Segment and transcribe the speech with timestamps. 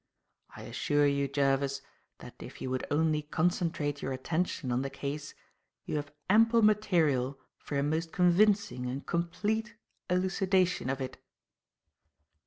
[0.55, 1.83] I assure you, Jervis,
[2.17, 5.35] that if you would only concentrate your attention on the case,
[5.85, 9.75] you have ample material for a most convincing and complete
[10.09, 11.19] elucidation of it."